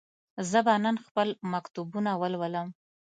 [0.49, 2.67] زه به نن خپل مکتوبونه ولولم.